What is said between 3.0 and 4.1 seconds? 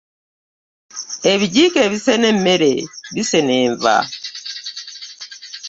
bisena enva.